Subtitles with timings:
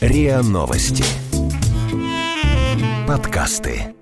[0.00, 1.04] РИА Новости.
[3.06, 3.94] Подкасты.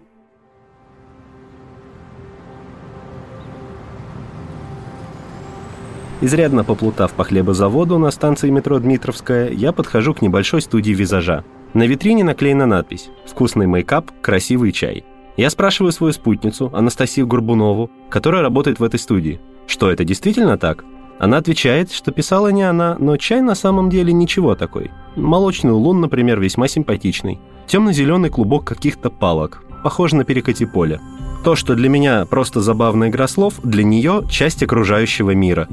[6.20, 11.44] Изрядно поплутав по хлебозаводу на станции метро Дмитровская, я подхожу к небольшой студии визажа.
[11.74, 15.04] На витрине наклеена надпись «Вкусный мейкап, красивый чай».
[15.36, 20.84] Я спрашиваю свою спутницу, Анастасию Горбунову, которая работает в этой студии, что это действительно так?
[21.18, 24.90] Она отвечает, что писала не она, но чай на самом деле ничего такой.
[25.16, 27.40] Молочный улун, например, весьма симпатичный.
[27.66, 31.00] Темно-зеленый клубок каких-то палок, похож на перекати поле.
[31.44, 35.68] То, что для меня просто забавная игра слов, для нее часть окружающего мира.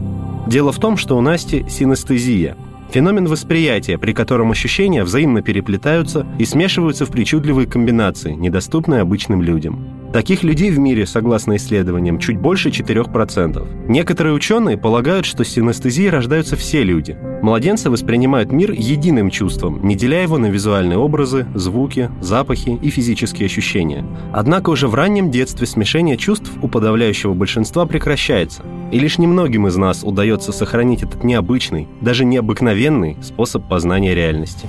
[0.48, 2.56] Дело в том, что у Насти синестезия–
[2.94, 10.03] Феномен восприятия, при котором ощущения взаимно переплетаются и смешиваются в причудливые комбинации, недоступные обычным людям.
[10.14, 13.88] Таких людей в мире, согласно исследованиям, чуть больше 4%.
[13.88, 17.18] Некоторые ученые полагают, что с синестезией рождаются все люди.
[17.42, 23.48] Младенцы воспринимают мир единым чувством, не деля его на визуальные образы, звуки, запахи и физические
[23.48, 24.06] ощущения.
[24.32, 28.62] Однако уже в раннем детстве смешение чувств у подавляющего большинства прекращается.
[28.92, 34.68] И лишь немногим из нас удается сохранить этот необычный, даже необыкновенный способ познания реальности.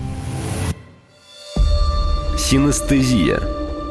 [2.38, 3.40] Синестезия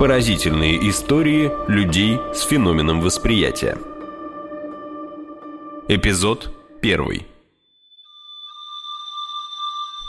[0.04, 3.78] Поразительные истории людей с феноменом восприятия.
[5.88, 6.50] Эпизод
[6.82, 7.22] 1.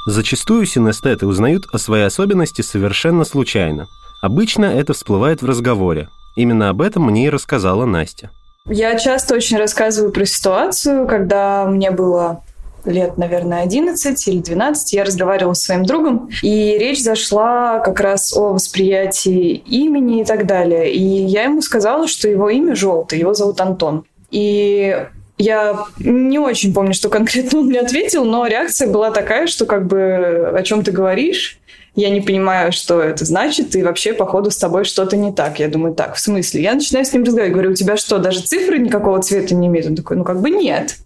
[0.08, 3.86] Зачастую синестеты узнают о своей особенности совершенно случайно.
[4.20, 6.08] Обычно это всплывает в разговоре.
[6.34, 8.32] Именно об этом мне и рассказала Настя.
[8.66, 12.43] Я часто очень рассказываю про ситуацию, когда мне было
[12.84, 18.36] лет, наверное, 11 или 12, я разговаривала с своим другом, и речь зашла как раз
[18.36, 20.92] о восприятии имени и так далее.
[20.92, 24.04] И я ему сказала, что его имя желтое, его зовут Антон.
[24.30, 25.06] И
[25.38, 29.86] я не очень помню, что конкретно он мне ответил, но реакция была такая, что как
[29.86, 31.58] бы о чем ты говоришь,
[31.96, 35.60] я не понимаю, что это значит, и вообще, походу, с тобой что-то не так.
[35.60, 36.62] Я думаю, так, в смысле?
[36.62, 39.86] Я начинаю с ним разговаривать, говорю, у тебя что, даже цифры никакого цвета не имеют?
[39.86, 40.96] Он такой, ну, как бы нет.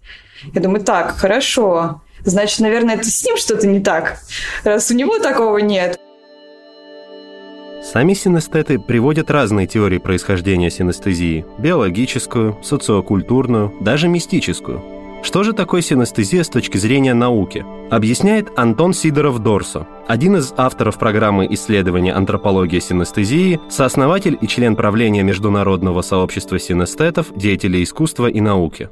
[0.53, 2.01] Я думаю, так, хорошо.
[2.23, 4.19] Значит, наверное, это с ним что-то не так,
[4.63, 5.99] раз у него такого нет.
[7.81, 14.83] Сами синестеты приводят разные теории происхождения синестезии– биологическую, социокультурную, даже мистическую.
[15.23, 17.65] Что же такое синестезия с точки зрения науки?
[17.89, 26.01] Объясняет Антон Сидоров-Дорсо, один из авторов программы исследования антропологии синестезии, сооснователь и член правления Международного
[26.01, 28.89] сообщества синестетов, деятелей искусства и науки.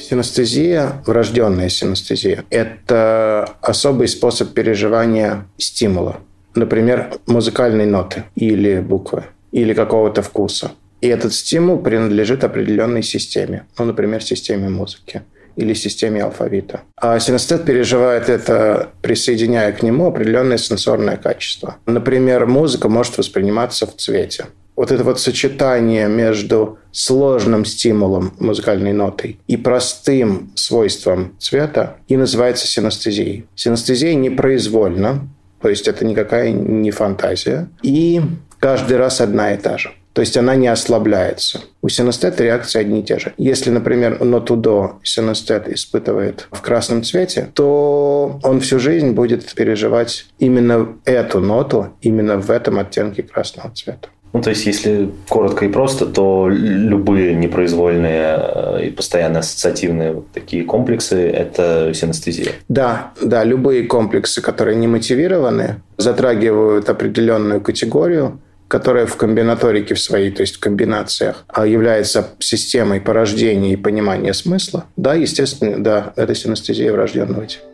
[0.00, 6.20] Синестезия, врожденная синестезия, это особый способ переживания стимула.
[6.54, 10.72] Например, музыкальной ноты или буквы, или какого-то вкуса.
[11.00, 15.22] И этот стимул принадлежит определенной системе, ну, например, системе музыки
[15.56, 16.80] или системе алфавита.
[16.96, 21.76] А синестет переживает это, присоединяя к нему определенное сенсорное качество.
[21.86, 24.46] Например, музыка может восприниматься в цвете
[24.76, 32.66] вот это вот сочетание между сложным стимулом музыкальной нотой и простым свойством цвета и называется
[32.66, 33.46] синестезией.
[33.54, 35.28] Синестезия непроизвольна,
[35.60, 38.20] то есть это никакая не фантазия, и
[38.58, 39.92] каждый раз одна и та же.
[40.12, 41.62] То есть она не ослабляется.
[41.80, 43.32] У синестета реакции одни и те же.
[43.38, 50.26] Если, например, ноту до синестет испытывает в красном цвете, то он всю жизнь будет переживать
[50.38, 54.08] именно эту ноту, именно в этом оттенке красного цвета.
[54.32, 60.32] Ну, то есть, если коротко и просто, то любые непроизвольные э, и постоянно ассоциативные вот
[60.32, 62.52] такие комплексы– это синестезия.
[62.68, 70.30] Да, да, любые комплексы, которые не мотивированы, затрагивают определенную категорию, которая в комбинаторике в своей,
[70.30, 76.34] то есть в комбинациях, а является системой порождения и понимания смысла, да, естественно, да, это
[76.34, 77.64] синестезия врожденного типа.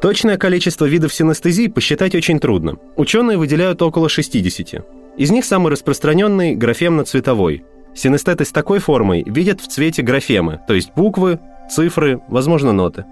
[0.00, 2.76] Точное количество видов синестезии посчитать очень трудно.
[2.96, 4.84] Ученые выделяют около 60.
[5.16, 7.64] Из них самый распространенный– графемно-цветовой.
[7.94, 11.40] Синестеты с такой формой видят в цвете графемы, то есть буквы,
[11.70, 13.06] цифры, возможно, ноты.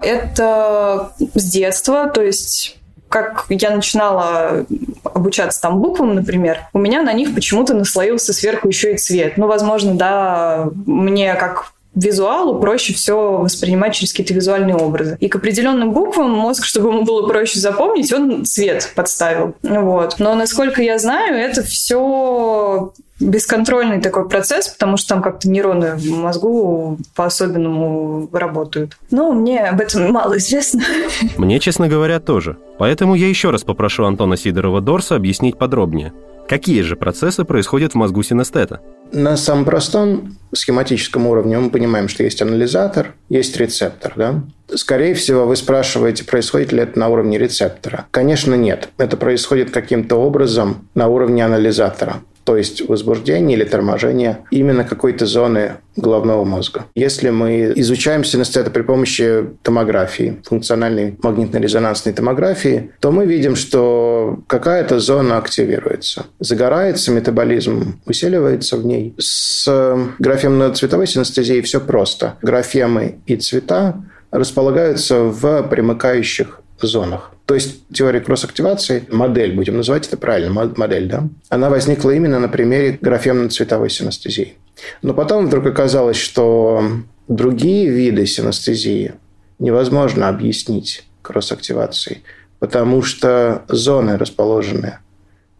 [0.00, 2.76] Это с детства, то есть
[3.08, 4.66] как я начинала
[5.04, 9.36] обучаться там буквам, например, у меня на них почему-то наслоился сверху еще и цвет.
[9.36, 15.16] Ну, возможно, да, мне как визуалу проще все воспринимать через какие-то визуальные образы.
[15.18, 19.54] И к определенным буквам мозг, чтобы ему было проще запомнить, он цвет подставил.
[19.62, 20.16] Вот.
[20.18, 26.10] Но насколько я знаю, это все бесконтрольный такой процесс, потому что там как-то нейроны в
[26.10, 28.98] мозгу по-особенному работают.
[29.10, 30.82] Но мне об этом мало известно.
[31.38, 32.58] Мне, честно говоря, тоже.
[32.78, 36.12] Поэтому я еще раз попрошу Антона Сидорова-Дорса объяснить подробнее.
[36.46, 38.80] Какие же процессы происходят в мозгу синестета?
[39.12, 44.12] На самом простом схематическом уровне мы понимаем, что есть анализатор, есть рецептор.
[44.16, 44.42] Да?
[44.74, 48.06] Скорее всего, вы спрашиваете, происходит ли это на уровне рецептора.
[48.10, 48.88] Конечно, нет.
[48.98, 55.72] Это происходит каким-то образом на уровне анализатора то есть возбуждение или торможение именно какой-то зоны
[55.96, 56.84] головного мозга.
[56.94, 65.00] Если мы изучаем синестеты при помощи томографии, функциональной магнитно-резонансной томографии, то мы видим, что какая-то
[65.00, 66.26] зона активируется.
[66.38, 69.14] Загорается метаболизм, усиливается в ней.
[69.18, 69.66] С
[70.20, 72.36] графемно-цветовой синестезией все просто.
[72.42, 77.32] Графемы и цвета располагаются в примыкающих зонах.
[77.46, 82.48] То есть теория кросс-активации, модель, будем называть это правильно, модель, да, она возникла именно на
[82.48, 84.54] примере графемно-цветовой синестезии.
[85.02, 86.82] Но потом вдруг оказалось, что
[87.28, 89.14] другие виды синестезии
[89.60, 92.24] невозможно объяснить кросс-активацией,
[92.58, 94.98] потому что зоны расположены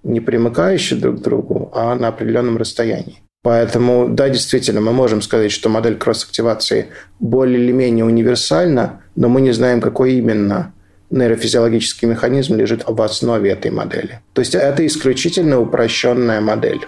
[0.03, 3.23] не примыкающие друг к другу, а на определенном расстоянии.
[3.43, 6.89] Поэтому, да, действительно, мы можем сказать, что модель кросс-активации
[7.21, 10.73] более или менее универсальна, но мы не знаем, какой именно
[11.11, 14.21] нейрофизиологический механизм лежит в основе этой модели.
[14.33, 16.87] То есть это исключительно упрощенная модель.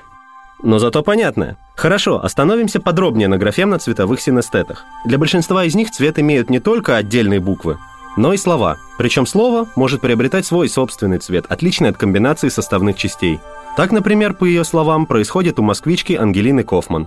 [0.62, 1.56] Но зато понятная.
[1.76, 4.84] Хорошо, остановимся подробнее на графемно-цветовых синестетах.
[5.04, 7.78] Для большинства из них цвет имеют не только отдельные буквы,
[8.16, 8.76] но и слова.
[8.98, 13.38] Причем слово может приобретать свой собственный цвет, отличный от комбинации составных частей.
[13.76, 17.06] Так, например, по ее словам, происходит у москвички Ангелины Кофман.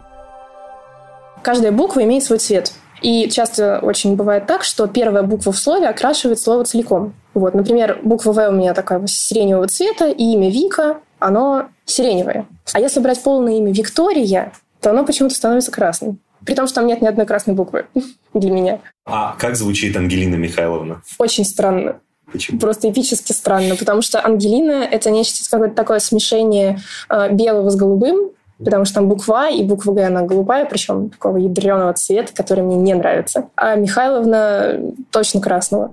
[1.43, 2.71] Каждая буква имеет свой цвет.
[3.01, 7.13] И часто очень бывает так, что первая буква в слове окрашивает слово целиком.
[7.33, 12.45] Вот, например, буква В у меня такая сиреневого цвета, и имя Вика, оно сиреневое.
[12.73, 16.19] А если брать полное имя Виктория, то оно почему-то становится красным.
[16.45, 17.85] При том, что там нет ни одной красной буквы
[18.33, 18.79] для меня.
[19.05, 21.01] А как звучит Ангелина Михайловна?
[21.17, 21.99] Очень странно.
[22.31, 22.59] Почему?
[22.59, 28.31] Просто эпически странно, потому что Ангелина— это нечто какое-то такое смешение э, белого с голубым,
[28.63, 32.77] потому что там буква и буква Г, она голубая, причем такого ядреного цвета, который мне
[32.77, 33.45] не нравится.
[33.55, 34.79] А Михайловна
[35.11, 35.91] точно красного.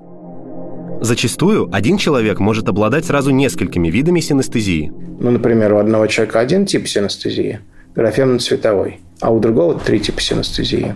[1.00, 4.92] Зачастую один человек может обладать сразу несколькими видами синестезии.
[5.20, 7.60] Ну, например, у одного человека один тип синестезии,
[7.94, 10.94] графемно-цветовой, а у другого три типа синестезии.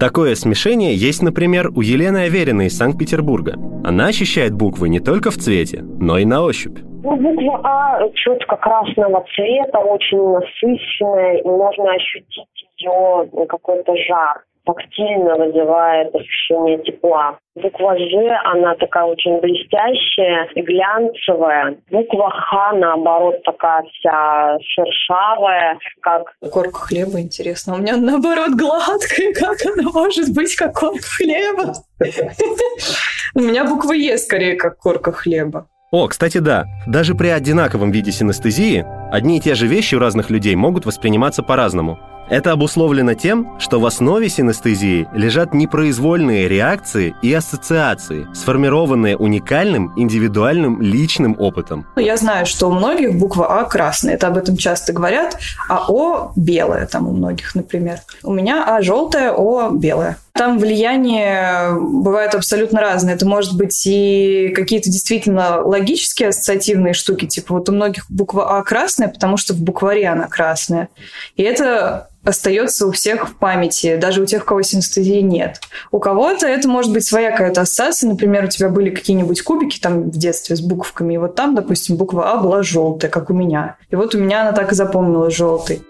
[0.00, 3.56] Такое смешение есть, например, у Елены Авериной из Санкт-Петербурга.
[3.84, 6.78] Она ощущает буквы не только в цвете, но и на ощупь.
[7.02, 15.36] Ну, буква А четко красного цвета, очень насыщенная, и можно ощутить ее какой-то жар тактильно
[15.36, 17.38] вызывает ощущение тепла.
[17.54, 18.12] Буква Ж,
[18.44, 21.76] она такая очень блестящая и глянцевая.
[21.90, 26.34] Буква Х, наоборот, такая вся шершавая, как...
[26.50, 27.74] Корка хлеба, интересно.
[27.74, 29.32] У меня, наоборот, гладкая.
[29.34, 31.72] Как она может быть, как корка хлеба?
[33.34, 35.66] У меня буква Е скорее, как корка хлеба.
[35.92, 36.68] О, кстати, да.
[36.86, 41.42] Даже при одинаковом виде синестезии одни и те же вещи у разных людей могут восприниматься
[41.42, 42.00] по-разному.
[42.28, 50.80] Это обусловлено тем, что в основе синестезии лежат непроизвольные реакции и ассоциации, сформированные уникальным, индивидуальным,
[50.80, 51.86] личным опытом.
[51.96, 55.38] Я знаю, что у многих буква А красная, это об этом часто говорят,
[55.68, 57.98] а О белая там у многих, например.
[58.22, 60.16] У меня А желтая, О белая.
[60.32, 63.14] Там влияние бывает абсолютно разное.
[63.14, 68.62] Это может быть и какие-то действительно логические ассоциативные штуки, типа вот у многих буква А
[68.62, 70.88] красная, потому что в букваре она красная.
[71.36, 75.60] И это остается у всех в памяти, даже у тех, у кого синестезии нет.
[75.90, 78.10] У кого-то это может быть своя какая-то ассоциация.
[78.10, 81.96] Например, у тебя были какие-нибудь кубики там в детстве с буквами, и вот там, допустим,
[81.96, 83.76] буква А была желтая, как у меня.
[83.90, 85.82] И вот у меня она так и запомнилась желтой.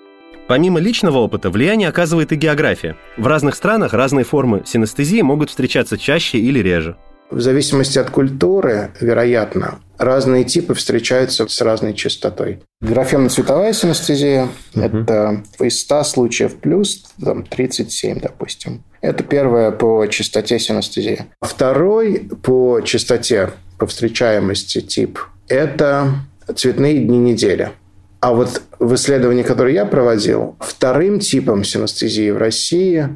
[0.49, 2.97] Помимо личного опыта, влияние оказывает и география.
[3.17, 6.97] В разных странах разные формы синестезии могут встречаться чаще или реже.
[7.31, 12.61] В зависимости от культуры, вероятно, разные типы встречаются с разной частотой.
[12.83, 18.83] Графемно-цветовая синестезия угу.– это из 100 случаев плюс там, 37, допустим.
[19.01, 21.27] Это первое по частоте синестезии.
[21.41, 25.19] Второй по частоте, по встречаемости тип–
[25.49, 26.13] это
[26.55, 27.71] цветные дни недели.
[28.21, 33.09] А вот в исследовании, которое я проводил, вторым типом синестезии в России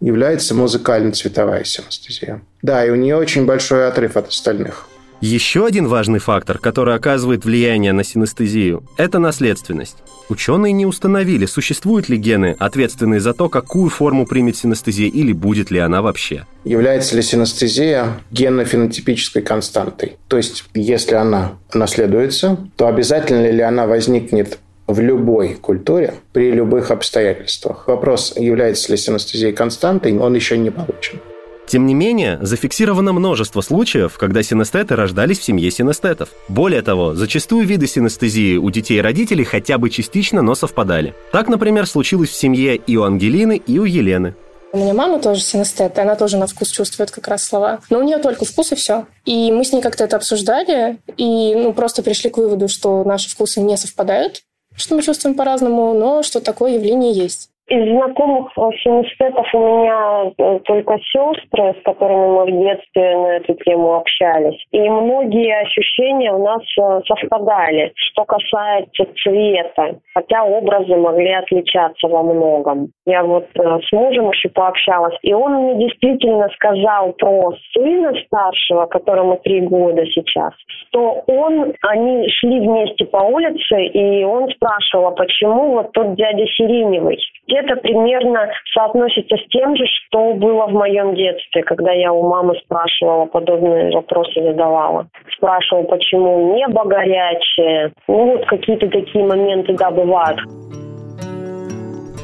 [0.00, 2.40] является музыкально-цветовая синестезия.
[2.62, 4.86] Да, и у нее очень большой отрыв от остальных.
[5.26, 9.96] Еще один важный фактор, который оказывает влияние на синестезию, это наследственность.
[10.28, 15.70] Ученые не установили, существуют ли гены, ответственные за то, какую форму примет синестезия или будет
[15.70, 16.44] ли она вообще.
[16.64, 20.18] Является ли синестезия генно-фенотипической константой?
[20.28, 26.90] То есть, если она наследуется, то обязательно ли она возникнет в любой культуре при любых
[26.90, 27.88] обстоятельствах.
[27.88, 31.18] Вопрос, является ли синестезия константой, он еще не получен.
[31.74, 36.28] Тем не менее, зафиксировано множество случаев, когда синестеты рождались в семье синестетов.
[36.46, 41.16] Более того, зачастую виды синестезии у детей и родителей хотя бы частично, но совпадали.
[41.32, 44.36] Так, например, случилось в семье и у Ангелины, и у Елены.
[44.72, 47.80] У меня мама тоже синестет, и она тоже на вкус чувствует как раз слова.
[47.90, 49.06] Но у нее только вкус и все.
[49.24, 53.28] И мы с ней как-то это обсуждали, и ну, просто пришли к выводу, что наши
[53.28, 54.42] вкусы не совпадают,
[54.76, 57.50] что мы чувствуем по-разному, но что такое явление есть.
[57.66, 63.54] Из знакомых феминистетов у меня э, только сестры, с которыми мы в детстве на эту
[63.54, 64.62] тему общались.
[64.70, 72.22] И многие ощущения у нас э, совпадали, что касается цвета, хотя образы могли отличаться во
[72.22, 72.88] многом.
[73.06, 78.84] Я вот э, с мужем еще пообщалась, и он мне действительно сказал про сына старшего,
[78.84, 80.52] которому три года сейчас,
[80.88, 86.44] что он, они шли вместе по улице, и он спрашивал, а почему вот тот дядя
[86.48, 87.18] сиреневый?
[87.54, 92.54] Где-то примерно соотносится с тем же, что было в моем детстве, когда я у мамы
[92.64, 95.06] спрашивала, подобные вопросы задавала.
[95.36, 97.92] Спрашивала, почему небо горячее.
[98.08, 100.38] Ну вот какие-то такие моменты, да, бывают.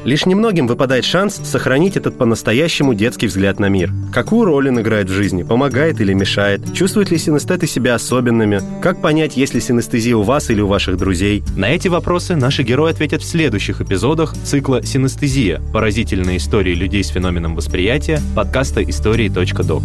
[0.03, 3.91] Лишь немногим выпадает шанс сохранить этот по-настоящему детский взгляд на мир.
[4.11, 5.43] Какую роль он играет в жизни?
[5.43, 6.73] Помогает или мешает?
[6.73, 8.61] Чувствуют ли синестеты себя особенными?
[8.81, 11.43] Как понять, есть ли синестезия у вас или у ваших друзей?
[11.55, 15.61] На эти вопросы наши герои ответят в следующих эпизодах цикла «Синестезия.
[15.71, 19.83] Поразительные истории людей с феноменом восприятия» подкаста «Истории.док».